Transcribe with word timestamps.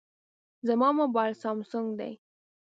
زما 0.67 0.89
موبایل 0.99 1.33
سامسونګ 1.43 1.87
دی. 1.99 2.11